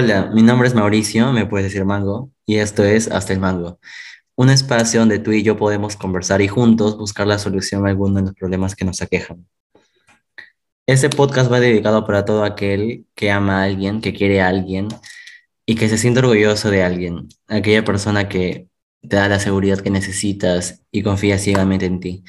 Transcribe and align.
Hola, 0.00 0.30
mi 0.32 0.42
nombre 0.42 0.68
es 0.68 0.76
Mauricio, 0.76 1.32
me 1.32 1.44
puedes 1.44 1.64
decir 1.64 1.84
Mango, 1.84 2.30
y 2.46 2.58
esto 2.58 2.84
es 2.84 3.08
Hasta 3.10 3.32
el 3.32 3.40
Mango, 3.40 3.80
un 4.36 4.48
espacio 4.48 5.00
donde 5.00 5.18
tú 5.18 5.32
y 5.32 5.42
yo 5.42 5.56
podemos 5.56 5.96
conversar 5.96 6.40
y 6.40 6.46
juntos 6.46 6.96
buscar 6.96 7.26
la 7.26 7.36
solución 7.36 7.84
a 7.84 7.88
alguno 7.88 8.14
de 8.14 8.22
los 8.22 8.34
problemas 8.34 8.76
que 8.76 8.84
nos 8.84 9.02
aquejan. 9.02 9.48
Este 10.86 11.10
podcast 11.10 11.50
va 11.50 11.58
dedicado 11.58 12.06
para 12.06 12.24
todo 12.24 12.44
aquel 12.44 13.06
que 13.16 13.32
ama 13.32 13.60
a 13.60 13.64
alguien, 13.64 14.00
que 14.00 14.14
quiere 14.14 14.40
a 14.40 14.46
alguien 14.46 14.86
y 15.66 15.74
que 15.74 15.88
se 15.88 15.98
siente 15.98 16.20
orgulloso 16.20 16.70
de 16.70 16.84
alguien, 16.84 17.26
aquella 17.48 17.84
persona 17.84 18.28
que 18.28 18.68
te 19.00 19.16
da 19.16 19.28
la 19.28 19.40
seguridad 19.40 19.80
que 19.80 19.90
necesitas 19.90 20.80
y 20.92 21.02
confía 21.02 21.38
ciegamente 21.38 21.86
en 21.86 21.98
ti. 21.98 22.24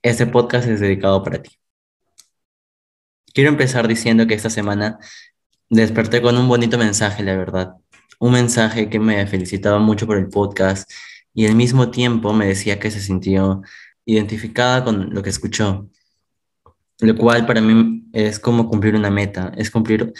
Este 0.00 0.26
podcast 0.26 0.66
es 0.68 0.80
dedicado 0.80 1.22
para 1.22 1.42
ti. 1.42 1.50
Quiero 3.34 3.50
empezar 3.50 3.88
diciendo 3.88 4.26
que 4.26 4.32
esta 4.32 4.48
semana 4.48 4.98
desperté 5.82 6.22
con 6.22 6.36
un 6.36 6.48
bonito 6.48 6.78
mensaje, 6.78 7.22
la 7.22 7.36
verdad. 7.36 7.76
Un 8.18 8.32
mensaje 8.32 8.88
que 8.88 8.98
me 8.98 9.26
felicitaba 9.26 9.78
mucho 9.78 10.06
por 10.06 10.16
el 10.16 10.28
podcast 10.28 10.90
y 11.34 11.46
al 11.46 11.54
mismo 11.54 11.90
tiempo 11.90 12.32
me 12.32 12.46
decía 12.46 12.78
que 12.78 12.90
se 12.90 13.00
sintió 13.00 13.62
identificada 14.04 14.84
con 14.84 15.12
lo 15.12 15.22
que 15.22 15.30
escuchó, 15.30 15.88
lo 17.00 17.16
cual 17.16 17.46
para 17.46 17.60
mí 17.60 18.04
es 18.12 18.38
como 18.38 18.68
cumplir 18.68 18.94
una 18.94 19.10
meta, 19.10 19.52
es 19.56 19.70
cumplir 19.70 20.12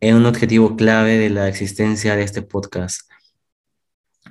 un 0.00 0.26
objetivo 0.26 0.76
clave 0.76 1.16
de 1.18 1.30
la 1.30 1.48
existencia 1.48 2.16
de 2.16 2.24
este 2.24 2.42
podcast. 2.42 3.08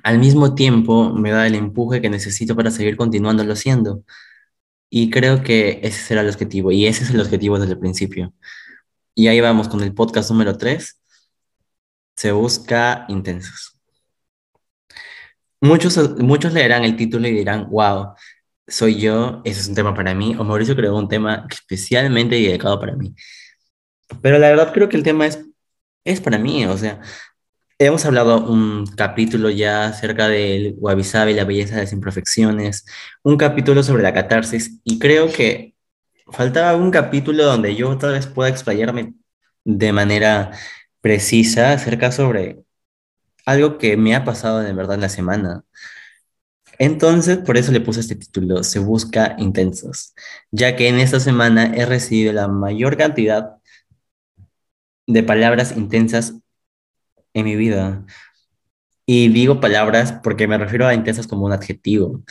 Al 0.02 0.18
mismo 0.18 0.54
tiempo 0.54 1.12
me 1.12 1.30
da 1.30 1.46
el 1.46 1.54
empuje 1.54 2.00
que 2.00 2.10
necesito 2.10 2.54
para 2.56 2.70
seguir 2.70 2.96
continuándolo 2.96 3.52
haciendo. 3.52 4.04
Y 4.90 5.10
creo 5.10 5.42
que 5.42 5.80
ese 5.82 6.00
será 6.02 6.20
el 6.20 6.28
objetivo, 6.28 6.70
y 6.70 6.86
ese 6.86 7.04
es 7.04 7.10
el 7.10 7.20
objetivo 7.20 7.58
desde 7.58 7.72
el 7.72 7.78
principio. 7.78 8.34
Y 9.14 9.28
ahí 9.28 9.40
vamos 9.40 9.68
con 9.68 9.82
el 9.82 9.94
podcast 9.94 10.30
número 10.30 10.56
3. 10.56 11.00
Se 12.16 12.32
busca 12.32 13.04
intensos. 13.08 13.78
Muchos, 15.60 16.18
muchos 16.18 16.52
leerán 16.52 16.84
el 16.84 16.96
título 16.96 17.28
y 17.28 17.32
dirán, 17.32 17.68
wow, 17.70 18.14
soy 18.66 18.98
yo, 18.98 19.42
ese 19.44 19.60
es 19.60 19.68
un 19.68 19.74
tema 19.74 19.94
para 19.94 20.14
mí, 20.14 20.34
o 20.38 20.44
Mauricio 20.44 20.74
creó 20.74 20.96
un 20.96 21.08
tema 21.08 21.46
especialmente 21.50 22.34
dedicado 22.36 22.80
para 22.80 22.96
mí. 22.96 23.14
Pero 24.22 24.38
la 24.38 24.48
verdad 24.50 24.72
creo 24.72 24.88
que 24.88 24.96
el 24.96 25.02
tema 25.02 25.26
es, 25.26 25.44
es 26.04 26.20
para 26.20 26.38
mí, 26.38 26.64
o 26.66 26.76
sea, 26.76 27.00
hemos 27.78 28.04
hablado 28.04 28.44
un 28.50 28.86
capítulo 28.96 29.50
ya 29.50 29.86
acerca 29.86 30.28
del 30.28 30.74
Wabi 30.78 31.02
y 31.02 31.34
la 31.34 31.44
belleza 31.44 31.76
de 31.76 31.82
las 31.82 31.92
imperfecciones, 31.92 32.86
un 33.22 33.36
capítulo 33.36 33.82
sobre 33.82 34.02
la 34.02 34.14
catarsis, 34.14 34.80
y 34.84 34.98
creo 34.98 35.32
que 35.32 35.74
faltaba 36.30 36.76
un 36.76 36.90
capítulo 36.90 37.44
donde 37.44 37.74
yo 37.74 37.96
tal 37.98 38.12
vez 38.12 38.26
pueda 38.26 38.50
explayarme 38.50 39.14
de 39.64 39.92
manera 39.92 40.52
precisa 41.00 41.72
acerca 41.72 42.12
sobre 42.12 42.64
algo 43.46 43.78
que 43.78 43.96
me 43.96 44.14
ha 44.14 44.24
pasado 44.24 44.60
de 44.60 44.72
verdad 44.72 44.94
en 44.96 45.00
la 45.02 45.08
semana. 45.08 45.64
Entonces, 46.78 47.38
por 47.38 47.56
eso 47.56 47.72
le 47.72 47.80
puse 47.80 48.00
este 48.00 48.16
título, 48.16 48.64
Se 48.64 48.78
Busca 48.78 49.36
Intensos, 49.38 50.14
ya 50.50 50.76
que 50.76 50.88
en 50.88 50.98
esta 50.98 51.20
semana 51.20 51.72
he 51.74 51.86
recibido 51.86 52.32
la 52.32 52.48
mayor 52.48 52.96
cantidad 52.96 53.56
de 55.06 55.22
palabras 55.22 55.76
intensas 55.76 56.34
en 57.34 57.44
mi 57.44 57.56
vida. 57.56 58.04
Y 59.06 59.28
digo 59.28 59.60
palabras 59.60 60.12
porque 60.22 60.46
me 60.48 60.58
refiero 60.58 60.86
a 60.86 60.94
intensas 60.94 61.26
como 61.26 61.46
un 61.46 61.52
adjetivo 61.52 62.22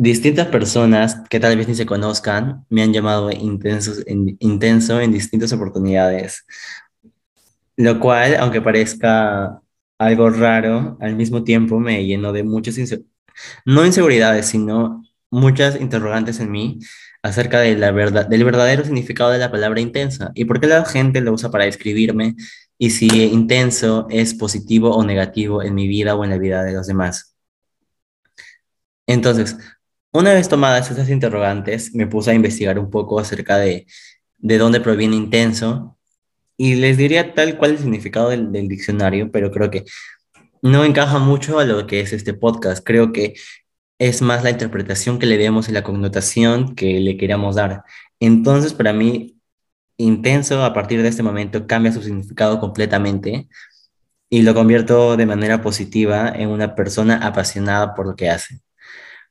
distintas 0.00 0.46
personas 0.48 1.20
que 1.28 1.38
tal 1.38 1.58
vez 1.58 1.68
ni 1.68 1.74
se 1.74 1.84
conozcan 1.84 2.64
me 2.70 2.82
han 2.82 2.92
llamado 2.92 3.30
intenso 3.30 5.00
en 5.00 5.12
distintas 5.12 5.52
oportunidades, 5.52 6.46
lo 7.76 8.00
cual, 8.00 8.36
aunque 8.36 8.62
parezca 8.62 9.60
algo 9.98 10.30
raro, 10.30 10.96
al 11.00 11.16
mismo 11.16 11.44
tiempo 11.44 11.78
me 11.78 12.02
llenó 12.06 12.32
de 12.32 12.44
muchas, 12.44 12.76
no 13.66 13.84
inseguridades, 13.84 14.46
sino 14.46 15.02
muchas 15.30 15.78
interrogantes 15.78 16.40
en 16.40 16.50
mí 16.50 16.78
acerca 17.22 17.60
del 17.60 17.80
verdadero 17.92 18.84
significado 18.84 19.30
de 19.32 19.38
la 19.38 19.50
palabra 19.50 19.80
intensa 19.82 20.32
y 20.34 20.46
por 20.46 20.60
qué 20.60 20.66
la 20.66 20.82
gente 20.86 21.20
lo 21.20 21.34
usa 21.34 21.50
para 21.50 21.66
describirme 21.66 22.36
y 22.78 22.88
si 22.90 23.06
intenso 23.24 24.06
es 24.08 24.32
positivo 24.32 24.96
o 24.96 25.04
negativo 25.04 25.62
en 25.62 25.74
mi 25.74 25.86
vida 25.88 26.14
o 26.14 26.24
en 26.24 26.30
la 26.30 26.38
vida 26.38 26.64
de 26.64 26.72
los 26.72 26.86
demás. 26.86 27.36
Entonces, 29.06 29.58
una 30.12 30.32
vez 30.32 30.48
tomadas 30.48 30.90
esas 30.90 31.08
interrogantes, 31.10 31.94
me 31.94 32.06
puse 32.06 32.30
a 32.30 32.34
investigar 32.34 32.78
un 32.78 32.90
poco 32.90 33.20
acerca 33.20 33.58
de, 33.58 33.86
de 34.38 34.58
dónde 34.58 34.80
proviene 34.80 35.16
intenso 35.16 35.96
y 36.56 36.74
les 36.74 36.96
diría 36.96 37.34
tal 37.34 37.56
cual 37.56 37.72
el 37.72 37.78
significado 37.78 38.30
del, 38.30 38.52
del 38.52 38.68
diccionario, 38.68 39.30
pero 39.30 39.50
creo 39.50 39.70
que 39.70 39.84
no 40.62 40.84
encaja 40.84 41.18
mucho 41.18 41.58
a 41.58 41.64
lo 41.64 41.86
que 41.86 42.00
es 42.00 42.12
este 42.12 42.34
podcast. 42.34 42.84
Creo 42.84 43.12
que 43.12 43.34
es 43.98 44.22
más 44.22 44.44
la 44.44 44.50
interpretación 44.50 45.18
que 45.18 45.26
le 45.26 45.38
demos 45.38 45.68
y 45.68 45.72
la 45.72 45.82
connotación 45.82 46.74
que 46.74 47.00
le 47.00 47.16
queramos 47.16 47.56
dar. 47.56 47.84
Entonces, 48.18 48.74
para 48.74 48.92
mí, 48.92 49.38
intenso 49.96 50.64
a 50.64 50.72
partir 50.72 51.02
de 51.02 51.08
este 51.08 51.22
momento 51.22 51.66
cambia 51.66 51.92
su 51.92 52.02
significado 52.02 52.60
completamente 52.60 53.48
y 54.30 54.42
lo 54.42 54.54
convierto 54.54 55.16
de 55.16 55.26
manera 55.26 55.62
positiva 55.62 56.30
en 56.34 56.48
una 56.48 56.74
persona 56.74 57.16
apasionada 57.26 57.94
por 57.94 58.06
lo 58.06 58.16
que 58.16 58.30
hace. 58.30 58.60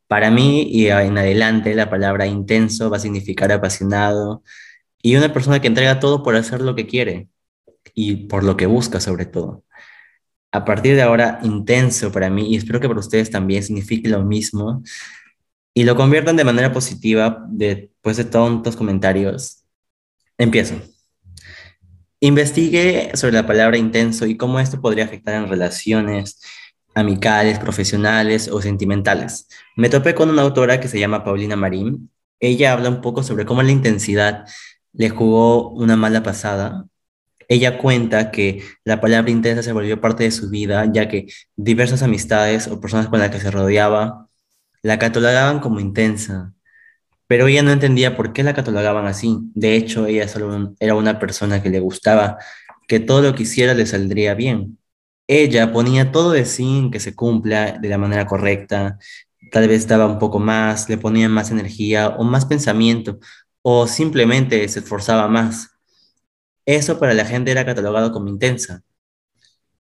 Para 0.09 0.31
mí 0.31 0.63
y 0.63 0.87
en 0.87 1.19
adelante 1.19 1.75
la 1.75 1.87
palabra 1.87 2.25
intenso 2.25 2.89
va 2.89 2.97
a 2.97 2.99
significar 2.99 3.51
apasionado 3.51 4.43
y 5.03 5.15
una 5.15 5.31
persona 5.31 5.61
que 5.61 5.67
entrega 5.67 5.99
todo 5.99 6.23
por 6.23 6.35
hacer 6.35 6.61
lo 6.61 6.73
que 6.75 6.87
quiere 6.87 7.29
y 7.93 8.27
por 8.27 8.43
lo 8.43 8.57
que 8.57 8.65
busca 8.65 8.99
sobre 8.99 9.27
todo. 9.27 9.63
A 10.51 10.65
partir 10.65 10.95
de 10.95 11.03
ahora, 11.03 11.39
intenso 11.43 12.11
para 12.11 12.31
mí, 12.31 12.51
y 12.51 12.55
espero 12.57 12.79
que 12.79 12.87
para 12.87 12.99
ustedes 12.99 13.29
también 13.29 13.61
signifique 13.61 14.09
lo 14.09 14.23
mismo, 14.23 14.81
y 15.75 15.83
lo 15.83 15.95
conviertan 15.95 16.37
de 16.37 16.43
manera 16.43 16.73
positiva 16.73 17.45
después 17.47 18.17
de 18.17 18.25
tontos 18.25 18.75
comentarios. 18.75 19.63
Empiezo. 20.39 20.81
Investigue 22.19 23.11
sobre 23.13 23.33
la 23.33 23.45
palabra 23.45 23.77
intenso 23.77 24.25
y 24.25 24.37
cómo 24.37 24.59
esto 24.59 24.81
podría 24.81 25.05
afectar 25.05 25.35
en 25.35 25.49
relaciones, 25.49 26.41
amicales, 26.95 27.59
profesionales 27.59 28.49
o 28.49 28.61
sentimentales. 28.61 29.47
Me 29.75 29.89
topé 29.89 30.15
con 30.15 30.29
una 30.29 30.41
autora 30.41 30.79
que 30.79 30.87
se 30.87 30.99
llama 30.99 31.23
Paulina 31.23 31.55
Marín. 31.55 32.11
Ella 32.39 32.73
habla 32.73 32.89
un 32.89 33.01
poco 33.01 33.23
sobre 33.23 33.45
cómo 33.45 33.63
la 33.63 33.71
intensidad 33.71 34.45
le 34.93 35.09
jugó 35.09 35.69
una 35.71 35.95
mala 35.95 36.23
pasada. 36.23 36.85
Ella 37.47 37.77
cuenta 37.79 38.31
que 38.31 38.63
la 38.83 39.01
palabra 39.01 39.31
intensa 39.31 39.63
se 39.63 39.73
volvió 39.73 40.01
parte 40.01 40.23
de 40.23 40.31
su 40.31 40.49
vida, 40.49 40.85
ya 40.91 41.07
que 41.09 41.27
diversas 41.55 42.03
amistades 42.03 42.67
o 42.67 42.79
personas 42.79 43.07
con 43.07 43.19
las 43.19 43.31
que 43.31 43.39
se 43.39 43.51
rodeaba 43.51 44.27
la 44.83 44.99
catalogaban 44.99 45.59
como 45.59 45.79
intensa, 45.79 46.53
pero 47.27 47.47
ella 47.47 47.63
no 47.63 47.71
entendía 47.71 48.15
por 48.17 48.33
qué 48.33 48.43
la 48.43 48.53
catalogaban 48.53 49.05
así. 49.07 49.37
De 49.55 49.75
hecho, 49.75 50.07
ella 50.07 50.27
solo 50.27 50.75
era 50.79 50.95
una 50.95 51.19
persona 51.19 51.61
que 51.63 51.69
le 51.69 51.79
gustaba, 51.79 52.37
que 52.87 52.99
todo 52.99 53.21
lo 53.21 53.35
que 53.35 53.43
hiciera 53.43 53.73
le 53.73 53.85
saldría 53.85 54.33
bien 54.35 54.78
ella 55.29 55.71
ponía 55.71 56.11
todo 56.11 56.31
de 56.31 56.43
sí 56.45 56.79
en 56.79 56.91
que 56.91 56.99
se 56.99 57.15
cumpla 57.15 57.73
de 57.73 57.87
la 57.87 57.99
manera 57.99 58.25
correcta, 58.25 58.97
tal 59.51 59.67
vez 59.67 59.87
daba 59.87 60.07
un 60.07 60.17
poco 60.17 60.39
más, 60.39 60.89
le 60.89 60.97
ponía 60.97 61.29
más 61.29 61.51
energía 61.51 62.09
o 62.09 62.23
más 62.23 62.45
pensamiento, 62.47 63.19
o 63.61 63.85
simplemente 63.87 64.67
se 64.69 64.79
esforzaba 64.79 65.27
más. 65.27 65.69
Eso 66.65 66.99
para 66.99 67.13
la 67.13 67.25
gente 67.25 67.51
era 67.51 67.63
catalogado 67.63 68.11
como 68.11 68.27
intensa. 68.27 68.83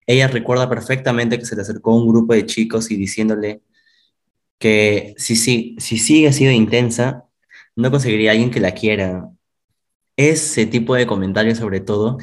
Ella 0.06 0.28
recuerda 0.28 0.69
perfectamente 0.69 1.38
que 1.38 1.47
se 1.47 1.56
le 1.56 1.62
acercó 1.62 1.94
un 1.94 2.09
grupo 2.09 2.34
de 2.34 2.44
chicos 2.44 2.91
y 2.91 2.97
diciéndole 2.97 3.62
que 4.59 5.15
si, 5.16 5.34
si, 5.34 5.77
si 5.78 5.98
sigue 5.98 6.33
siendo 6.34 6.54
intensa, 6.54 7.24
no 7.74 7.91
conseguiría 7.91 8.33
alguien 8.33 8.51
que 8.51 8.60
la 8.60 8.72
quiera. 8.72 9.30
Ese 10.16 10.66
tipo 10.66 10.94
de 10.94 11.06
comentarios 11.06 11.59
sobre 11.59 11.80
todo 11.80 12.18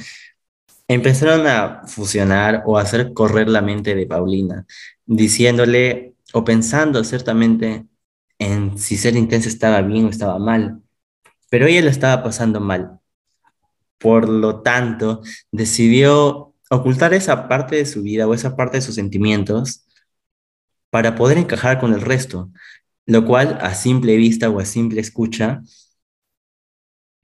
empezaron 0.88 1.48
a 1.48 1.84
fusionar 1.88 2.64
o 2.66 2.78
a 2.78 2.82
hacer 2.82 3.14
correr 3.14 3.50
la 3.50 3.62
mente 3.62 3.96
de 3.96 4.06
Paulina, 4.06 4.66
diciéndole 5.06 6.16
o 6.34 6.44
pensando 6.44 7.04
ciertamente 7.04 7.86
en 8.40 8.78
si 8.78 8.98
ser 8.98 9.16
intensa 9.16 9.50
estaba 9.50 9.82
bien 9.82 10.06
o 10.06 10.10
estaba 10.10 10.40
mal, 10.40 10.82
pero 11.50 11.68
ella 11.68 11.82
lo 11.82 11.90
estaba 11.90 12.24
pasando 12.24 12.60
mal. 12.60 13.00
Por 13.98 14.28
lo 14.30 14.62
tanto, 14.62 15.22
decidió 15.52 16.54
ocultar 16.70 17.14
esa 17.14 17.48
parte 17.48 17.78
de 17.78 17.86
su 17.86 18.02
vida 18.02 18.28
o 18.28 18.34
esa 18.34 18.56
parte 18.56 18.78
de 18.78 18.82
sus 18.82 18.96
sentimientos 18.96 19.86
para 20.90 21.16
poder 21.16 21.38
encajar 21.38 21.80
con 21.80 21.94
el 21.94 22.02
resto, 22.02 22.52
lo 23.06 23.26
cual 23.26 23.58
a 23.62 23.74
simple 23.74 24.16
vista 24.18 24.50
o 24.50 24.60
a 24.60 24.66
simple 24.66 25.02
escucha 25.02 25.62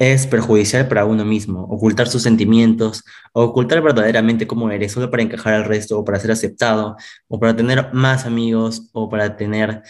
es 0.01 0.25
perjudicial 0.25 0.88
para 0.88 1.06
uno 1.06 1.24
mismo, 1.24 1.62
ocultar 1.65 2.07
sus 2.07 2.24
sentimientos, 2.24 3.03
o 3.33 3.44
ocultar 3.44 3.83
verdaderamente 3.83 4.48
cómo 4.48 4.71
eres, 4.71 4.94
solo 4.94 5.12
para 5.12 5.21
encajar 5.21 5.53
al 5.53 5.65
resto, 5.65 6.00
o 6.00 6.03
para 6.03 6.19
ser 6.19 6.31
aceptado, 6.31 6.95
o 7.27 7.39
para 7.39 7.56
tener 7.56 7.94
más 7.94 8.25
amigos, 8.25 8.89
o 8.94 9.09
para 9.09 9.38
tener 9.38 9.83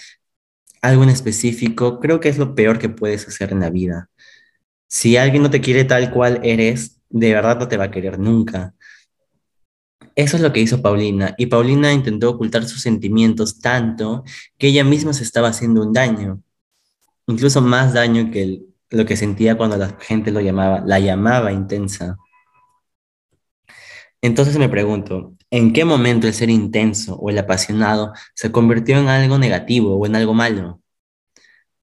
algo 0.81 1.03
en 1.03 1.09
específico, 1.09 2.01
creo 2.01 2.19
que 2.19 2.27
es 2.27 2.37
lo 2.37 2.55
peor 2.55 2.77
que 2.77 2.89
puedes 2.89 3.25
hacer 3.25 3.53
en 3.53 3.61
la 3.61 3.69
vida. 3.69 4.09
Si 4.89 5.15
alguien 5.15 5.43
no 5.43 5.49
te 5.49 5.61
quiere 5.61 5.85
tal 5.85 6.11
cual 6.11 6.41
eres, 6.43 6.99
de 7.09 7.33
verdad 7.33 7.57
no 7.57 7.69
te 7.69 7.77
va 7.77 7.85
a 7.85 7.91
querer 7.91 8.19
nunca. 8.19 8.73
Eso 10.15 10.35
es 10.35 10.43
lo 10.43 10.51
que 10.51 10.59
hizo 10.59 10.81
Paulina, 10.81 11.35
y 11.37 11.45
Paulina 11.45 11.93
intentó 11.93 12.31
ocultar 12.31 12.65
sus 12.65 12.81
sentimientos 12.81 13.61
tanto 13.61 14.25
que 14.57 14.67
ella 14.67 14.83
misma 14.83 15.13
se 15.13 15.23
estaba 15.23 15.47
haciendo 15.47 15.81
un 15.81 15.93
daño, 15.93 16.41
incluso 17.27 17.61
más 17.61 17.93
daño 17.93 18.29
que 18.29 18.43
el- 18.43 18.70
lo 18.91 19.05
que 19.05 19.17
sentía 19.17 19.57
cuando 19.57 19.77
la 19.77 19.97
gente 19.99 20.31
lo 20.31 20.41
llamaba, 20.41 20.83
la 20.85 20.99
llamaba 20.99 21.51
intensa. 21.51 22.17
Entonces 24.21 24.57
me 24.57 24.69
pregunto, 24.69 25.33
¿en 25.49 25.73
qué 25.73 25.85
momento 25.85 26.27
el 26.27 26.33
ser 26.33 26.49
intenso 26.49 27.15
o 27.15 27.29
el 27.29 27.39
apasionado 27.39 28.13
se 28.35 28.51
convirtió 28.51 28.99
en 28.99 29.07
algo 29.07 29.39
negativo 29.39 29.95
o 29.97 30.05
en 30.05 30.15
algo 30.15 30.33
malo? 30.33 30.81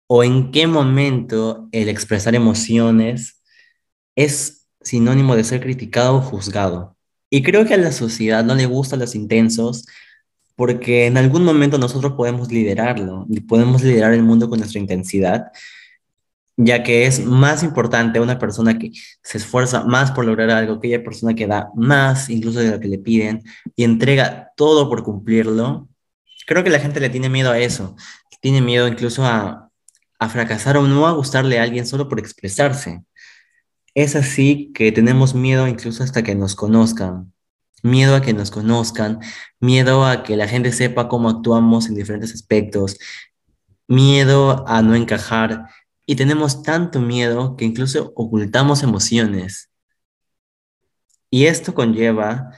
¿O 0.07 0.23
en 0.23 0.53
qué 0.53 0.67
momento 0.67 1.69
el 1.73 1.89
expresar 1.89 2.35
emociones 2.35 3.43
es 4.15 4.67
sinónimo 4.81 5.35
de 5.35 5.45
ser 5.45 5.61
criticado 5.61 6.17
o 6.17 6.21
juzgado? 6.21 6.97
Y 7.31 7.43
creo 7.43 7.67
que 7.67 7.75
a 7.75 7.79
la 7.79 7.93
sociedad 7.93 8.45
no 8.45 8.55
le 8.55 8.67
gustan 8.67 9.01
los 9.01 9.15
intensos 9.15 9.87
porque 10.57 11.07
en 11.07 11.17
algún 11.17 11.45
momento 11.45 11.79
nosotros 11.79 12.15
podemos 12.15 12.51
liderarlo, 12.51 13.27
y 13.31 13.41
podemos 13.41 13.83
liderar 13.83 14.13
el 14.13 14.25
mundo 14.25 14.51
con 14.51 14.59
nuestra 14.59 14.81
intensidad, 14.81 15.53
ya 16.61 16.83
que 16.83 17.07
es 17.07 17.25
más 17.25 17.63
importante 17.63 18.19
una 18.19 18.39
persona 18.39 18.79
que 18.79 18.91
se 19.23 19.39
esfuerza 19.39 19.85
más 19.85 20.11
por 20.11 20.25
lograr 20.25 20.51
algo 20.51 20.81
que 20.81 20.89
aquella 20.89 21.05
persona 21.05 21.35
que 21.35 21.47
da 21.47 21.71
más 21.77 22.29
incluso 22.29 22.59
de 22.59 22.73
lo 22.73 22.81
que 22.81 22.89
le 22.89 22.99
piden 22.99 23.45
y 23.77 23.85
entrega 23.85 24.51
todo 24.57 24.89
por 24.91 25.05
cumplirlo. 25.05 25.89
Creo 26.49 26.65
que 26.65 26.71
la 26.71 26.81
gente 26.81 26.99
le 26.99 27.11
tiene 27.11 27.29
miedo 27.29 27.53
a 27.53 27.59
eso, 27.61 27.95
tiene 28.41 28.61
miedo 28.61 28.89
incluso 28.89 29.25
a, 29.25 29.71
a 30.19 30.29
fracasar 30.29 30.77
o 30.77 30.83
no 30.83 31.07
a 31.07 31.13
gustarle 31.13 31.61
a 31.61 31.63
alguien 31.63 31.87
solo 31.87 32.09
por 32.09 32.19
expresarse. 32.19 33.05
Es 33.95 34.17
así 34.17 34.73
que 34.75 34.91
tenemos 34.91 35.35
miedo 35.35 35.69
incluso 35.69 36.03
hasta 36.03 36.25
que 36.25 36.35
nos 36.35 36.57
conozcan. 36.57 37.33
Miedo 37.85 38.17
a 38.17 38.23
que 38.23 38.33
nos 38.33 38.51
conozcan, 38.51 39.21
miedo 39.61 40.05
a 40.05 40.25
que 40.25 40.37
la 40.37 40.49
gente 40.49 40.73
sepa 40.73 41.09
cómo 41.09 41.29
actuamos 41.29 41.87
en 41.87 41.95
diferentes 41.95 42.35
aspectos, 42.35 42.99
miedo 43.87 44.65
a 44.67 44.83
no 44.83 44.97
encajar. 44.97 45.69
Y 46.11 46.17
tenemos 46.17 46.63
tanto 46.63 47.01
miedo 47.01 47.55
que 47.55 47.67
incluso 47.67 48.15
ocultamos 48.17 48.83
emociones. 48.83 49.71
Y 51.31 51.45
esto 51.45 51.75
conlleva 51.75 52.51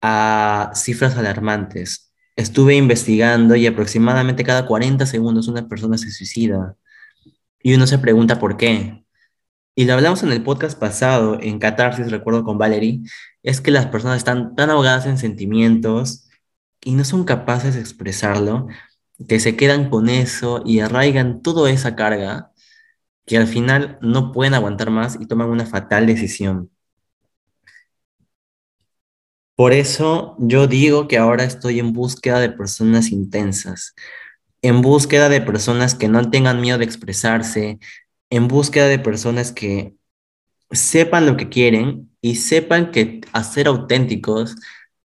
a 0.00 0.70
cifras 0.76 1.16
alarmantes. 1.16 2.12
Estuve 2.36 2.76
investigando 2.76 3.56
y 3.56 3.66
aproximadamente 3.66 4.44
cada 4.44 4.64
40 4.64 5.06
segundos 5.06 5.48
una 5.48 5.66
persona 5.66 5.98
se 5.98 6.12
suicida. 6.12 6.76
Y 7.60 7.74
uno 7.74 7.88
se 7.88 7.98
pregunta 7.98 8.38
por 8.38 8.56
qué. 8.56 9.04
Y 9.74 9.86
lo 9.86 9.94
hablamos 9.94 10.22
en 10.22 10.30
el 10.30 10.44
podcast 10.44 10.78
pasado, 10.78 11.40
en 11.42 11.58
Catarsis, 11.58 12.12
recuerdo 12.12 12.44
con 12.44 12.58
Valerie, 12.58 13.00
es 13.42 13.60
que 13.60 13.72
las 13.72 13.86
personas 13.86 14.18
están 14.18 14.54
tan 14.54 14.70
ahogadas 14.70 15.06
en 15.06 15.18
sentimientos 15.18 16.28
y 16.80 16.92
no 16.94 17.02
son 17.02 17.24
capaces 17.24 17.74
de 17.74 17.80
expresarlo, 17.80 18.68
que 19.28 19.40
se 19.40 19.56
quedan 19.56 19.90
con 19.90 20.08
eso 20.08 20.62
y 20.64 20.80
arraigan 20.80 21.42
toda 21.42 21.70
esa 21.70 21.96
carga, 21.96 22.52
que 23.26 23.38
al 23.38 23.46
final 23.48 23.98
no 24.02 24.32
pueden 24.32 24.54
aguantar 24.54 24.90
más 24.90 25.18
y 25.20 25.26
toman 25.26 25.50
una 25.50 25.66
fatal 25.66 26.06
decisión. 26.06 26.70
Por 29.56 29.72
eso 29.72 30.36
yo 30.38 30.66
digo 30.66 31.08
que 31.08 31.16
ahora 31.18 31.44
estoy 31.44 31.80
en 31.80 31.92
búsqueda 31.94 32.40
de 32.40 32.50
personas 32.50 33.10
intensas, 33.10 33.94
en 34.62 34.82
búsqueda 34.82 35.28
de 35.30 35.40
personas 35.40 35.94
que 35.94 36.08
no 36.08 36.30
tengan 36.30 36.60
miedo 36.60 36.78
de 36.78 36.84
expresarse, 36.84 37.78
en 38.30 38.48
búsqueda 38.48 38.88
de 38.88 38.98
personas 38.98 39.52
que 39.52 39.94
sepan 40.70 41.26
lo 41.26 41.36
que 41.36 41.48
quieren 41.48 42.10
y 42.20 42.36
sepan 42.36 42.90
que 42.90 43.22
hacer 43.32 43.68
auténticos 43.68 44.56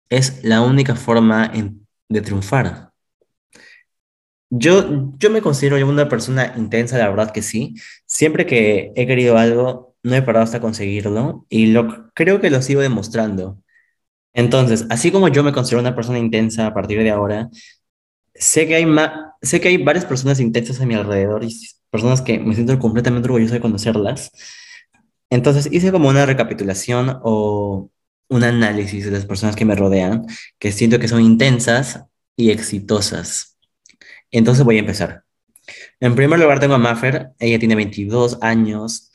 es 0.09 0.43
la 0.43 0.61
única 0.61 0.95
forma 0.95 1.51
de 2.09 2.21
triunfar. 2.21 2.90
Yo, 4.53 5.13
yo 5.17 5.29
me 5.29 5.41
considero 5.41 5.87
una 5.87 6.09
persona 6.09 6.53
intensa, 6.57 6.97
la 6.97 7.09
verdad 7.09 7.31
que 7.31 7.41
sí. 7.41 7.75
Siempre 8.05 8.45
que 8.45 8.91
he 8.95 9.07
querido 9.07 9.37
algo, 9.37 9.95
no 10.03 10.15
he 10.15 10.21
parado 10.21 10.43
hasta 10.43 10.59
conseguirlo 10.59 11.45
y 11.49 11.67
lo, 11.67 12.11
creo 12.13 12.41
que 12.41 12.49
lo 12.49 12.61
sigo 12.61 12.81
demostrando. 12.81 13.59
Entonces, 14.33 14.85
así 14.89 15.11
como 15.11 15.29
yo 15.29 15.43
me 15.43 15.53
considero 15.53 15.81
una 15.81 15.95
persona 15.95 16.19
intensa 16.19 16.67
a 16.67 16.73
partir 16.73 16.99
de 17.03 17.11
ahora, 17.11 17.49
sé 18.35 18.67
que 18.67 18.75
hay 18.75 18.85
sé 19.41 19.61
que 19.61 19.69
hay 19.69 19.77
varias 19.77 20.05
personas 20.05 20.39
intensas 20.39 20.81
a 20.81 20.85
mi 20.85 20.95
alrededor 20.95 21.43
y 21.45 21.57
personas 21.89 22.21
que 22.21 22.39
me 22.39 22.55
siento 22.55 22.79
completamente 22.79 23.27
orgulloso 23.27 23.53
de 23.55 23.61
conocerlas. 23.61 24.31
Entonces 25.29 25.69
hice 25.71 25.91
como 25.91 26.09
una 26.09 26.25
recapitulación 26.25 27.19
o 27.23 27.89
un 28.29 28.43
análisis 28.43 29.05
de 29.05 29.11
las 29.11 29.25
personas 29.25 29.55
que 29.55 29.65
me 29.65 29.75
rodean, 29.75 30.25
que 30.59 30.71
siento 30.71 30.99
que 30.99 31.07
son 31.07 31.21
intensas 31.21 32.05
y 32.35 32.51
exitosas. 32.51 33.50
Entonces 34.31 34.63
voy 34.63 34.77
a 34.77 34.79
empezar. 34.79 35.23
En 35.99 36.15
primer 36.15 36.39
lugar 36.39 36.59
tengo 36.59 36.75
a 36.75 36.77
Maffer, 36.77 37.31
ella 37.39 37.59
tiene 37.59 37.75
22 37.75 38.39
años 38.41 39.11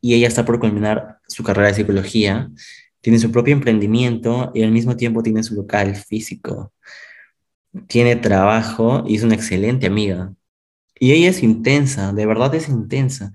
y 0.00 0.14
ella 0.14 0.28
está 0.28 0.44
por 0.44 0.58
culminar 0.58 1.18
su 1.28 1.42
carrera 1.42 1.68
de 1.68 1.74
psicología, 1.74 2.50
tiene 3.00 3.18
su 3.18 3.30
propio 3.30 3.52
emprendimiento 3.54 4.50
y 4.54 4.62
al 4.62 4.72
mismo 4.72 4.96
tiempo 4.96 5.22
tiene 5.22 5.42
su 5.42 5.54
local 5.54 5.94
físico, 5.96 6.72
tiene 7.88 8.16
trabajo 8.16 9.04
y 9.06 9.16
es 9.16 9.22
una 9.22 9.34
excelente 9.34 9.86
amiga. 9.86 10.34
Y 10.98 11.12
ella 11.12 11.30
es 11.30 11.42
intensa, 11.42 12.12
de 12.12 12.26
verdad 12.26 12.54
es 12.54 12.68
intensa. 12.68 13.32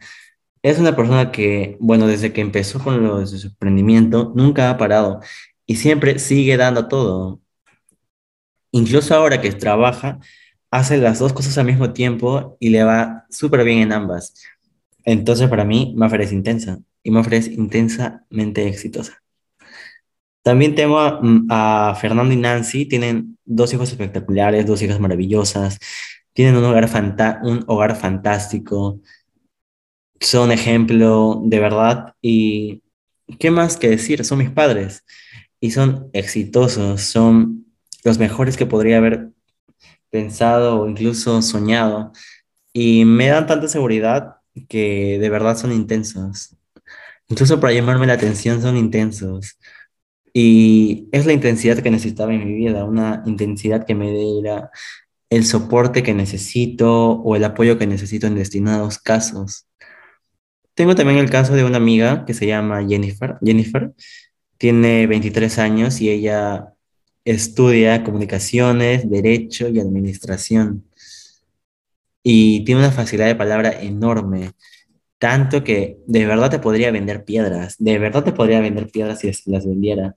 Es 0.61 0.79
una 0.79 0.95
persona 0.95 1.31
que, 1.31 1.77
bueno, 1.79 2.07
desde 2.07 2.33
que 2.33 2.41
empezó 2.41 2.79
con 2.83 3.03
lo 3.03 3.19
de 3.19 3.27
su 3.27 3.47
emprendimiento, 3.47 4.33
nunca 4.35 4.69
ha 4.69 4.77
parado 4.77 5.21
y 5.65 5.75
siempre 5.77 6.19
sigue 6.19 6.57
dando 6.57 6.87
todo. 6.87 7.41
Incluso 8.71 9.15
ahora 9.15 9.41
que 9.41 9.51
trabaja, 9.51 10.19
hace 10.71 10.97
las 10.97 11.19
dos 11.19 11.33
cosas 11.33 11.57
al 11.57 11.65
mismo 11.65 11.93
tiempo 11.93 12.57
y 12.59 12.69
le 12.69 12.83
va 12.83 13.25
súper 13.29 13.63
bien 13.63 13.79
en 13.79 13.93
ambas. 13.93 14.33
Entonces, 15.05 15.49
para 15.49 15.65
mí, 15.65 15.93
Maffer 15.97 16.21
es 16.21 16.31
intensa 16.33 16.79
y 17.03 17.11
Maffer 17.11 17.35
es 17.35 17.47
intensamente 17.49 18.67
exitosa. 18.67 19.23
También 20.43 20.75
tengo 20.75 20.99
a, 20.99 21.19
mm, 21.21 21.47
a 21.49 21.95
Fernando 21.99 22.33
y 22.33 22.37
Nancy, 22.37 22.85
tienen 22.85 23.37
dos 23.45 23.73
hijos 23.73 23.89
espectaculares, 23.91 24.65
dos 24.65 24.81
hijas 24.81 24.99
maravillosas, 24.99 25.77
tienen 26.33 26.55
un 26.55 26.63
hogar, 26.65 26.87
fanta- 26.89 27.39
un 27.43 27.63
hogar 27.67 27.95
fantástico, 27.97 29.01
son 30.19 30.51
ejemplo 30.51 31.41
de 31.45 31.59
verdad 31.59 32.15
y 32.21 32.83
¿qué 33.39 33.51
más 33.51 33.77
que 33.77 33.89
decir? 33.89 34.25
Son 34.25 34.39
mis 34.39 34.49
padres 34.51 35.03
y 35.59 35.71
son 35.71 36.09
exitosos, 36.13 37.01
son 37.01 37.65
los 38.03 38.17
mejores 38.19 38.57
que 38.57 38.65
podría 38.65 38.97
haber 38.97 39.31
pensado 40.09 40.81
o 40.81 40.89
incluso 40.89 41.41
soñado 41.41 42.11
y 42.73 43.05
me 43.05 43.27
dan 43.27 43.47
tanta 43.47 43.67
seguridad 43.67 44.37
que 44.69 45.17
de 45.19 45.29
verdad 45.29 45.57
son 45.57 45.71
intensos. 45.71 46.55
Incluso 47.29 47.59
para 47.59 47.73
llamarme 47.73 48.07
la 48.07 48.13
atención 48.13 48.61
son 48.61 48.77
intensos. 48.77 49.57
Y 50.33 51.09
es 51.11 51.25
la 51.25 51.33
intensidad 51.33 51.79
que 51.79 51.91
necesitaba 51.91 52.33
en 52.33 52.45
mi 52.45 52.53
vida, 52.53 52.85
una 52.85 53.23
intensidad 53.25 53.85
que 53.85 53.95
me 53.95 54.11
diera 54.11 54.69
el 55.29 55.45
soporte 55.45 56.03
que 56.03 56.13
necesito 56.13 57.11
o 57.13 57.35
el 57.35 57.43
apoyo 57.43 57.77
que 57.77 57.87
necesito 57.87 58.27
en 58.27 58.35
destinados 58.35 58.99
casos. 58.99 59.67
Tengo 60.75 60.95
también 60.95 61.17
el 61.19 61.29
caso 61.29 61.53
de 61.55 61.63
una 61.63 61.77
amiga 61.77 62.25
que 62.25 62.33
se 62.35 62.45
llama 62.45 62.85
Jennifer. 62.87 63.37
Jennifer 63.43 63.93
tiene 64.57 65.07
23 65.07 65.57
años 65.59 66.01
y 66.01 66.09
ella 66.09 66.73
estudia 67.31 68.03
comunicaciones, 68.03 69.09
derecho 69.09 69.67
y 69.67 69.79
administración. 69.79 70.85
Y 72.23 72.63
tiene 72.65 72.81
una 72.81 72.91
facilidad 72.91 73.27
de 73.27 73.35
palabra 73.35 73.81
enorme, 73.81 74.51
tanto 75.17 75.63
que 75.63 75.99
de 76.07 76.25
verdad 76.25 76.51
te 76.51 76.59
podría 76.59 76.91
vender 76.91 77.25
piedras, 77.25 77.75
de 77.79 77.99
verdad 77.99 78.23
te 78.23 78.33
podría 78.33 78.61
vender 78.61 78.89
piedras 78.89 79.19
si 79.19 79.31
las 79.45 79.65
vendiera. 79.65 80.15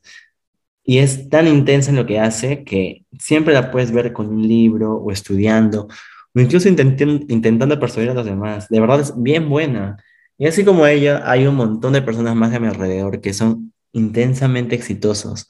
Y 0.85 0.99
es 0.99 1.29
tan 1.29 1.47
intensa 1.47 1.91
en 1.91 1.97
lo 1.97 2.07
que 2.07 2.21
hace 2.21 2.65
que 2.65 3.05
siempre 3.19 3.55
la 3.55 3.71
puedes 3.71 3.93
ver 3.93 4.13
con 4.13 4.29
un 4.29 4.47
libro 4.47 4.97
o 4.97 5.13
estudiando 5.13 5.89
o 6.35 6.41
incluso 6.41 6.69
intentando 6.69 7.79
persuadir 7.81 8.11
a 8.11 8.15
los 8.15 8.27
demás. 8.27 8.69
De 8.69 8.81
verdad 8.81 9.01
es 9.01 9.13
bien 9.21 9.49
buena. 9.49 9.97
Y 10.39 10.47
así 10.47 10.65
como 10.65 10.87
ella, 10.87 11.23
hay 11.31 11.47
un 11.47 11.55
montón 11.57 11.93
de 11.93 12.03
personas 12.03 12.35
más 12.37 12.55
a 12.55 12.61
mi 12.61 12.69
alrededor 12.69 13.21
que 13.21 13.33
son 13.35 13.73
intensamente 13.93 14.75
exitosos. 14.75 15.49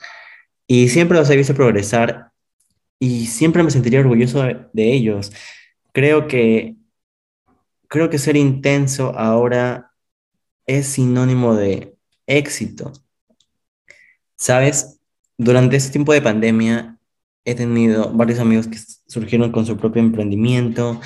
Y 0.72 0.88
siempre 0.88 1.18
los 1.18 1.28
he 1.28 1.36
visto 1.36 1.52
progresar 1.52 2.30
y 3.00 3.26
siempre 3.26 3.64
me 3.64 3.72
sentiría 3.72 3.98
orgulloso 3.98 4.44
de, 4.44 4.68
ellos. 4.72 5.32
Creo 5.92 6.28
que, 6.28 6.76
creo 7.88 8.08
que 8.08 8.18
ser 8.18 8.36
intenso 8.36 9.12
ahora 9.18 9.90
es 10.66 10.86
sinónimo 10.86 11.56
de 11.56 11.96
éxito. 12.28 12.92
¿Sabes? 14.36 15.00
Durante 15.36 15.74
este 15.74 15.90
tiempo 15.90 16.12
de 16.12 16.22
pandemia 16.22 16.96
he 17.44 17.56
tenido 17.56 18.12
varios 18.12 18.38
amigos 18.38 18.68
que 18.68 18.78
surgieron 19.08 19.50
con 19.50 19.66
su 19.66 19.76
propio 19.76 20.00
emprendimiento, 20.00 21.00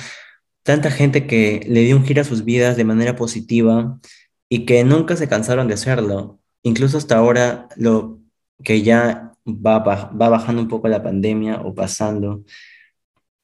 tanta 0.61 0.91
gente 0.91 1.25
que 1.25 1.65
le 1.67 1.79
dio 1.81 1.97
un 1.97 2.05
giro 2.05 2.21
a 2.21 2.25
sus 2.25 2.45
vidas 2.45 2.77
de 2.77 2.83
manera 2.83 3.15
positiva 3.15 3.99
y 4.47 4.65
que 4.67 4.83
nunca 4.83 5.15
se 5.15 5.27
cansaron 5.27 5.67
de 5.67 5.73
hacerlo. 5.73 6.39
Incluso 6.61 6.99
hasta 6.99 7.17
ahora 7.17 7.67
lo 7.77 8.24
que 8.63 8.81
ya 8.81 9.33
va, 9.47 9.79
va 9.79 10.29
bajando 10.29 10.61
un 10.61 10.67
poco 10.67 10.87
la 10.87 11.03
pandemia 11.03 11.61
o 11.61 11.73
pasando, 11.75 12.43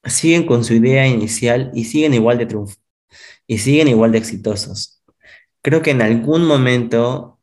siguen 0.05 0.45
con 0.45 0.63
su 0.63 0.73
idea 0.73 1.07
inicial 1.07 1.71
y 1.73 1.85
siguen 1.85 2.13
igual 2.13 2.37
de 2.37 2.45
triunfo 2.47 2.77
y 3.47 3.59
siguen 3.59 3.87
igual 3.89 4.11
de 4.11 4.19
exitosos. 4.19 5.03
Creo 5.61 5.81
que 5.81 5.91
en 5.91 6.01
algún 6.01 6.45
momento 6.47 7.39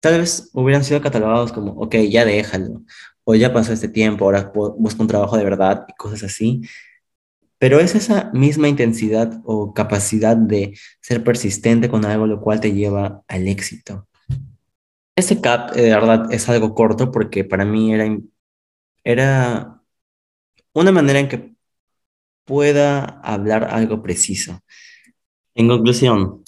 tal 0.00 0.18
vez 0.20 0.50
hubieran 0.52 0.84
sido 0.84 1.00
catalogados 1.02 1.52
como, 1.52 1.72
ok, 1.72 1.96
ya 2.10 2.24
déjalo, 2.24 2.82
o 3.24 3.34
ya 3.34 3.52
pasó 3.52 3.72
este 3.72 3.88
tiempo, 3.88 4.24
ahora 4.24 4.52
busca 4.54 5.02
un 5.02 5.08
trabajo 5.08 5.36
de 5.36 5.44
verdad 5.44 5.86
y 5.88 5.94
cosas 5.94 6.22
así. 6.24 6.62
Pero 7.58 7.80
es 7.80 7.94
esa 7.94 8.30
misma 8.32 8.68
intensidad 8.68 9.40
o 9.44 9.74
capacidad 9.74 10.36
de 10.36 10.78
ser 11.00 11.24
persistente 11.24 11.88
con 11.90 12.04
algo 12.04 12.26
lo 12.26 12.40
cual 12.40 12.60
te 12.60 12.72
lleva 12.72 13.22
al 13.28 13.48
éxito. 13.48 14.07
Este 15.18 15.40
cap, 15.40 15.76
eh, 15.76 15.82
de 15.82 15.90
verdad, 15.90 16.32
es 16.32 16.48
algo 16.48 16.76
corto 16.76 17.10
porque 17.10 17.42
para 17.42 17.64
mí 17.64 17.92
era, 17.92 18.06
era 19.02 19.82
una 20.74 20.92
manera 20.92 21.18
en 21.18 21.28
que 21.28 21.54
pueda 22.44 23.20
hablar 23.22 23.64
algo 23.64 24.00
preciso. 24.00 24.60
En 25.56 25.66
conclusión, 25.66 26.44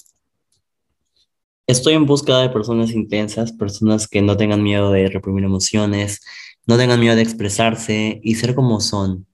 estoy 1.67 1.95
en 1.95 2.05
busca 2.05 2.39
de 2.39 2.49
personas 2.49 2.91
intensas, 2.91 3.51
personas 3.51 4.07
que 4.07 4.21
no 4.21 4.37
tengan 4.37 4.63
miedo 4.63 4.89
de 4.89 5.09
reprimir 5.09 5.43
emociones, 5.43 6.21
no 6.65 6.77
tengan 6.77 7.01
miedo 7.01 7.17
de 7.17 7.23
expresarse 7.23 8.21
y 8.23 8.35
ser 8.35 8.55
como 8.55 8.79
son. 8.79 9.27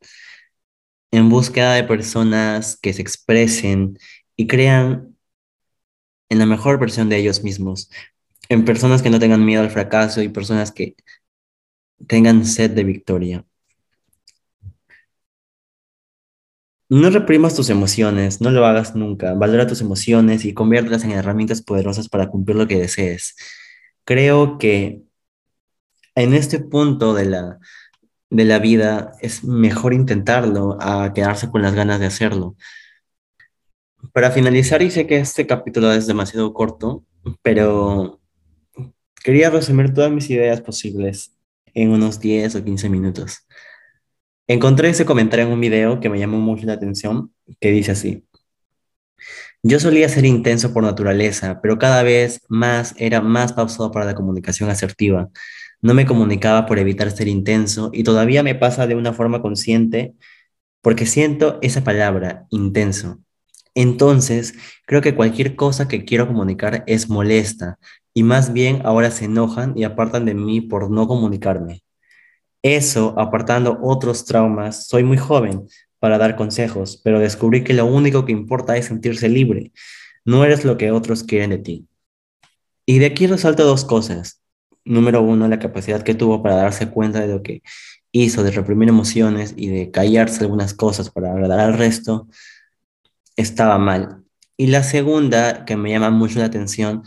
En 1.11 1.29
búsqueda 1.29 1.75
de 1.75 1.83
personas 1.83 2.75
que 2.75 2.91
se 2.91 3.03
expresen 3.03 3.99
y 4.35 4.47
crean 4.47 5.15
en 6.29 6.39
la 6.39 6.47
mejor 6.47 6.79
versión 6.79 7.07
de 7.07 7.17
ellos 7.17 7.43
mismos, 7.43 7.91
en 8.49 8.65
personas 8.65 9.01
que 9.01 9.09
no 9.09 9.19
tengan 9.19 9.45
miedo 9.45 9.61
al 9.61 9.69
fracaso 9.69 10.21
y 10.21 10.29
personas 10.29 10.71
que 10.71 10.95
tengan 12.07 12.45
sed 12.45 12.71
de 12.71 12.83
victoria. 12.83 13.45
No 16.89 17.09
reprimas 17.09 17.53
tus 17.55 17.69
emociones, 17.69 18.39
no 18.39 18.49
lo 18.49 18.65
hagas 18.65 18.95
nunca. 18.95 19.33
Valora 19.33 19.67
tus 19.67 19.81
emociones 19.81 20.45
y 20.45 20.53
conviértelas 20.53 21.03
en 21.03 21.11
herramientas 21.11 21.61
poderosas 21.61 22.07
para 22.07 22.29
cumplir 22.29 22.55
lo 22.55 22.67
que 22.67 22.79
desees. 22.79 23.35
Creo 24.05 24.57
que 24.57 25.01
en 26.15 26.33
este 26.33 26.59
punto 26.59 27.13
de 27.13 27.25
la, 27.25 27.59
de 28.29 28.45
la 28.45 28.59
vida 28.59 29.11
es 29.21 29.43
mejor 29.43 29.93
intentarlo 29.93 30.77
a 30.81 31.13
quedarse 31.13 31.49
con 31.49 31.61
las 31.61 31.75
ganas 31.75 31.99
de 31.99 32.07
hacerlo. 32.07 32.55
Para 34.13 34.31
finalizar, 34.31 34.81
y 34.81 34.91
sé 34.91 35.07
que 35.07 35.17
este 35.17 35.45
capítulo 35.45 35.91
es 35.91 36.07
demasiado 36.07 36.53
corto, 36.53 37.03
pero 37.41 38.21
Quería 39.23 39.49
resumir 39.49 39.93
todas 39.93 40.11
mis 40.11 40.29
ideas 40.29 40.61
posibles 40.61 41.33
en 41.73 41.91
unos 41.91 42.19
10 42.19 42.55
o 42.55 42.63
15 42.63 42.89
minutos. 42.89 43.45
Encontré 44.47 44.89
ese 44.89 45.05
comentario 45.05 45.45
en 45.45 45.51
un 45.51 45.59
video 45.59 45.99
que 45.99 46.09
me 46.09 46.19
llamó 46.19 46.39
mucho 46.39 46.65
la 46.65 46.73
atención, 46.73 47.33
que 47.59 47.71
dice 47.71 47.91
así. 47.91 48.23
Yo 49.63 49.79
solía 49.79 50.07
ser 50.07 50.25
intenso 50.25 50.73
por 50.73 50.83
naturaleza, 50.83 51.59
pero 51.61 51.77
cada 51.77 52.03
vez 52.03 52.41
más 52.47 52.93
era 52.97 53.21
más 53.21 53.53
pausado 53.53 53.91
para 53.91 54.05
la 54.05 54.15
comunicación 54.15 54.69
asertiva. 54.69 55.29
No 55.81 55.93
me 55.93 56.05
comunicaba 56.05 56.65
por 56.65 56.79
evitar 56.79 57.11
ser 57.11 57.27
intenso 57.27 57.89
y 57.93 58.03
todavía 58.03 58.43
me 58.43 58.55
pasa 58.55 58.87
de 58.87 58.95
una 58.95 59.13
forma 59.13 59.41
consciente 59.41 60.15
porque 60.81 61.05
siento 61.05 61.59
esa 61.61 61.83
palabra, 61.83 62.45
intenso. 62.49 63.19
Entonces, 63.75 64.55
creo 64.85 65.01
que 65.01 65.15
cualquier 65.15 65.55
cosa 65.55 65.87
que 65.87 66.05
quiero 66.05 66.27
comunicar 66.27 66.83
es 66.87 67.09
molesta 67.09 67.77
y 68.17 68.23
más 68.23 68.51
bien 68.51 68.81
ahora 68.83 69.11
se 69.11 69.25
enojan 69.25 69.77
y 69.77 69.83
apartan 69.83 70.25
de 70.25 70.33
mí 70.33 70.59
por 70.59 70.89
no 70.89 71.07
comunicarme. 71.07 71.83
Eso, 72.63 73.13
apartando 73.15 73.77
otros 73.83 74.25
traumas, 74.25 74.87
soy 74.87 75.03
muy 75.03 75.17
joven 75.17 75.67
para 75.99 76.17
dar 76.17 76.35
consejos, 76.35 76.99
pero 77.03 77.19
descubrí 77.19 77.63
que 77.63 77.75
lo 77.75 77.85
único 77.85 78.25
que 78.25 78.31
importa 78.31 78.75
es 78.75 78.87
sentirse 78.87 79.29
libre. 79.29 79.71
No 80.25 80.43
eres 80.43 80.65
lo 80.65 80.79
que 80.79 80.89
otros 80.89 81.23
quieren 81.23 81.51
de 81.51 81.59
ti. 81.59 81.87
Y 82.87 82.97
de 82.97 83.05
aquí 83.05 83.27
resalto 83.27 83.63
dos 83.63 83.85
cosas. 83.85 84.41
Número 84.83 85.21
uno, 85.21 85.47
la 85.47 85.59
capacidad 85.59 86.01
que 86.01 86.15
tuvo 86.15 86.41
para 86.41 86.55
darse 86.55 86.89
cuenta 86.89 87.19
de 87.19 87.27
lo 87.27 87.43
que 87.43 87.61
hizo, 88.11 88.41
de 88.41 88.49
reprimir 88.49 88.89
emociones 88.89 89.53
y 89.55 89.67
de 89.67 89.91
callarse 89.91 90.43
algunas 90.43 90.73
cosas 90.73 91.11
para 91.11 91.33
agradar 91.33 91.59
al 91.59 91.77
resto, 91.77 92.27
estaba 93.35 93.77
mal. 93.77 94.23
Y 94.59 94.67
la 94.67 94.81
segunda, 94.81 95.65
que 95.65 95.77
me 95.77 95.91
llama 95.91 96.09
mucho 96.09 96.39
la 96.39 96.45
atención, 96.45 97.03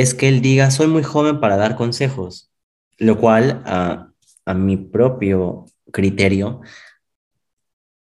es 0.00 0.14
que 0.14 0.28
él 0.28 0.42
diga, 0.42 0.70
soy 0.70 0.88
muy 0.88 1.02
joven 1.02 1.40
para 1.40 1.56
dar 1.56 1.76
consejos, 1.76 2.50
lo 2.98 3.18
cual 3.18 3.62
a, 3.64 4.12
mi 4.54 4.76
propio 4.76 5.66
criterio, 5.92 6.60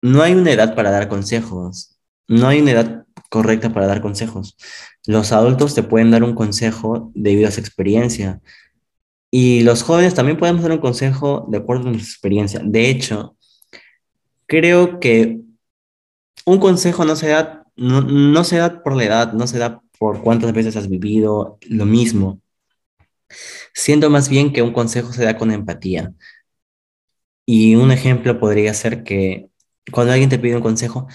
no 0.01 0.22
hay 0.22 0.34
una 0.34 0.51
edad 0.51 0.75
para 0.75 0.92
dar 0.92 1.08
consejos, 1.08 1.98
no 2.27 2.48
hay 2.48 2.62
una 2.62 2.72
edad 2.72 3.06
correcta 3.30 3.74
para 3.74 3.88
dar 3.88 4.01
consejos. 4.01 4.58
Los 5.06 5.32
adultos 5.32 5.75
te 5.75 5.84
pueden 5.84 6.12
dar 6.12 6.24
un 6.24 6.36
consejo 6.36 7.12
debido 7.15 7.48
a 7.48 7.51
su 7.51 7.60
experiencia 7.62 8.42
y 9.32 9.63
los 9.63 9.84
jóvenes 9.84 10.13
también 10.13 10.38
podemos 10.38 10.63
dar 10.63 10.72
un 10.72 10.80
consejo 10.80 11.46
de 11.50 11.58
acuerdo 11.60 11.89
a 11.89 11.94
su 11.94 12.00
experiencia. 12.00 12.62
De 12.63 12.89
hecho, 12.89 13.38
creo 14.48 15.00
que 15.00 15.42
un 16.46 16.60
consejo 16.60 17.06
no 17.06 17.15
se 17.15 17.30
da, 17.30 17.65
no, 17.75 18.01
no 18.01 18.44
se 18.44 18.58
da 18.58 18.84
por 18.84 18.96
la 18.96 19.04
edad, 19.06 19.34
no 19.34 19.48
se 19.48 19.58
da 19.60 19.82
por 20.00 20.22
cuántas 20.22 20.54
veces 20.54 20.75
has 20.75 20.90
vivido 20.90 21.58
lo 21.70 21.86
mismo. 21.86 22.42
Siento 23.74 24.10
más 24.10 24.30
bien 24.30 24.54
que 24.54 24.62
un 24.62 24.74
consejo 24.74 25.14
se 25.14 25.24
da 25.24 25.38
con 25.38 25.52
empatía. 25.52 26.14
Y 27.46 27.75
un 27.75 27.92
ejemplo 27.92 28.40
podría 28.40 28.74
ser 28.74 29.04
que 29.04 29.50
cuando 29.92 30.14
alguien 30.14 30.30
te 30.30 30.40
pide 30.40 30.56
un 30.56 30.62
consejo, 30.62 31.08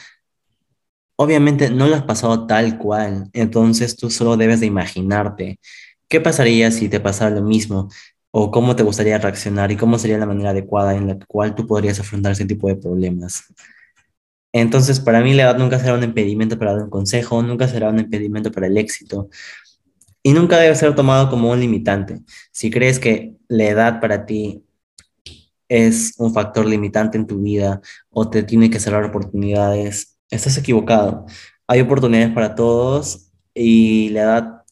obviamente 1.17 1.71
no 1.71 1.87
lo 1.87 1.97
has 1.97 2.05
pasado 2.05 2.47
tal 2.47 2.79
cual, 2.79 3.29
entonces 3.33 3.97
tú 3.97 4.11
solo 4.11 4.37
debes 4.37 4.61
de 4.61 4.67
imaginarte 4.67 5.61
qué 6.09 6.21
pasaría 6.21 6.71
si 6.71 6.89
te 6.89 7.01
pasara 7.01 7.31
lo 7.31 7.43
mismo 7.43 7.89
o 8.31 8.51
cómo 8.51 8.77
te 8.77 8.83
gustaría 8.83 9.19
reaccionar 9.19 9.73
y 9.73 9.77
cómo 9.77 9.99
sería 9.99 10.19
la 10.19 10.27
manera 10.27 10.51
adecuada 10.51 10.95
en 10.95 11.09
la 11.09 11.19
cual 11.27 11.55
tú 11.55 11.67
podrías 11.67 12.01
afrontar 12.01 12.33
ese 12.33 12.47
tipo 12.47 12.69
de 12.69 12.77
problemas. 12.77 13.45
Entonces, 14.53 15.01
para 15.01 15.21
mí 15.21 15.35
la 15.35 15.45
edad 15.45 15.59
nunca 15.59 15.79
será 15.79 15.95
un 15.95 16.03
impedimento 16.03 16.59
para 16.59 16.73
dar 16.75 16.83
un 16.85 16.91
consejo, 16.91 17.43
nunca 17.43 17.69
será 17.69 17.91
un 17.91 18.01
impedimento 18.01 18.51
para 18.51 18.67
el 18.67 18.77
éxito 18.79 19.29
y 20.23 20.33
nunca 20.33 20.59
debe 20.59 20.75
ser 20.75 20.95
tomado 20.95 21.31
como 21.31 21.51
un 21.51 21.61
limitante. 21.61 22.21
Si 22.53 22.71
crees 22.71 22.99
que 22.99 23.37
la 23.49 23.65
edad 23.65 24.01
para 24.01 24.27
ti 24.27 24.65
es 25.69 26.15
un 26.19 26.35
factor 26.35 26.67
limitante 26.67 27.17
en 27.19 27.27
tu 27.27 27.41
vida 27.41 27.81
o 28.11 28.29
te 28.29 28.43
tiene 28.43 28.71
que 28.71 28.81
cerrar 28.81 29.05
oportunidades, 29.05 30.19
estás 30.31 30.59
equivocado. 30.59 31.27
Hay 31.67 31.81
oportunidades 31.81 32.33
para 32.35 32.55
todos 32.55 33.31
y 33.55 34.11
la 34.11 34.23
edad 34.23 34.65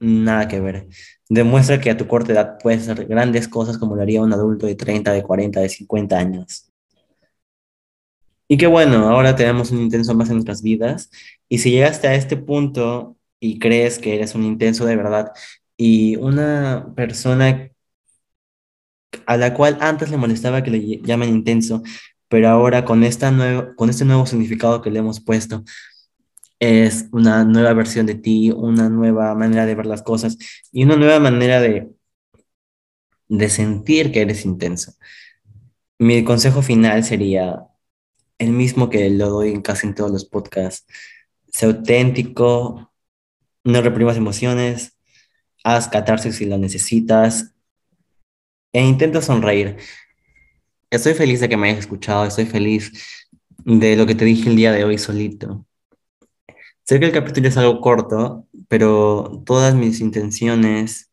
nada 0.00 0.48
que 0.48 0.60
ver. 0.60 0.88
Demuestra 1.28 1.80
que 1.80 1.90
a 1.90 1.96
tu 1.96 2.06
corta 2.06 2.32
edad 2.32 2.58
puedes 2.62 2.88
hacer 2.88 3.06
grandes 3.06 3.48
cosas 3.48 3.78
como 3.78 3.96
lo 3.96 4.02
haría 4.02 4.22
un 4.22 4.32
adulto 4.32 4.66
de 4.66 4.74
30, 4.76 5.12
de 5.12 5.22
40, 5.22 5.60
de 5.60 5.68
50 5.68 6.18
años. 6.18 6.70
Y 8.54 8.56
qué 8.56 8.68
bueno, 8.68 9.08
ahora 9.08 9.34
tenemos 9.34 9.72
un 9.72 9.80
intenso 9.80 10.14
más 10.14 10.28
en 10.28 10.36
nuestras 10.36 10.62
vidas. 10.62 11.10
Y 11.48 11.58
si 11.58 11.72
llegaste 11.72 12.06
a 12.06 12.14
este 12.14 12.36
punto 12.36 13.16
y 13.40 13.58
crees 13.58 13.98
que 13.98 14.14
eres 14.14 14.36
un 14.36 14.44
intenso 14.44 14.86
de 14.86 14.94
verdad 14.94 15.32
y 15.76 16.14
una 16.16 16.92
persona 16.94 17.72
a 19.26 19.36
la 19.36 19.54
cual 19.54 19.78
antes 19.80 20.08
le 20.10 20.18
molestaba 20.18 20.62
que 20.62 20.70
le 20.70 21.00
llamen 21.02 21.30
intenso, 21.30 21.82
pero 22.28 22.48
ahora 22.48 22.84
con, 22.84 23.02
esta 23.02 23.32
nuevo, 23.32 23.74
con 23.74 23.90
este 23.90 24.04
nuevo 24.04 24.24
significado 24.24 24.82
que 24.82 24.90
le 24.92 25.00
hemos 25.00 25.18
puesto, 25.20 25.64
es 26.60 27.06
una 27.10 27.44
nueva 27.44 27.72
versión 27.72 28.06
de 28.06 28.14
ti, 28.14 28.52
una 28.52 28.88
nueva 28.88 29.34
manera 29.34 29.66
de 29.66 29.74
ver 29.74 29.86
las 29.86 30.02
cosas 30.02 30.38
y 30.70 30.84
una 30.84 30.94
nueva 30.94 31.18
manera 31.18 31.60
de, 31.60 31.90
de 33.28 33.48
sentir 33.48 34.12
que 34.12 34.20
eres 34.22 34.44
intenso. 34.44 34.92
Mi 35.98 36.22
consejo 36.22 36.62
final 36.62 37.02
sería 37.02 37.66
el 38.38 38.52
mismo 38.52 38.90
que 38.90 39.08
lo 39.10 39.30
doy 39.30 39.50
en 39.50 39.62
casi 39.62 39.86
en 39.86 39.94
todos 39.94 40.10
los 40.10 40.24
podcasts. 40.24 40.86
Sé 41.52 41.66
auténtico, 41.66 42.92
no 43.64 43.82
reprimas 43.82 44.16
emociones, 44.16 44.98
haz 45.64 45.88
catarsis 45.88 46.36
si 46.36 46.46
lo 46.46 46.58
necesitas 46.58 47.54
e 48.72 48.82
intenta 48.82 49.22
sonreír. 49.22 49.76
Estoy 50.90 51.14
feliz 51.14 51.40
de 51.40 51.48
que 51.48 51.56
me 51.56 51.68
hayas 51.68 51.80
escuchado, 51.80 52.26
estoy 52.26 52.46
feliz 52.46 52.92
de 53.64 53.96
lo 53.96 54.06
que 54.06 54.14
te 54.14 54.24
dije 54.24 54.48
el 54.50 54.56
día 54.56 54.72
de 54.72 54.84
hoy 54.84 54.98
solito. 54.98 55.66
Sé 56.84 57.00
que 57.00 57.06
el 57.06 57.12
capítulo 57.12 57.48
es 57.48 57.56
algo 57.56 57.80
corto, 57.80 58.46
pero 58.68 59.42
todas 59.46 59.74
mis 59.74 60.00
intenciones, 60.00 61.10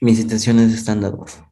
mis 0.00 0.18
intenciones 0.20 0.72
están 0.72 1.02
dadas. 1.02 1.42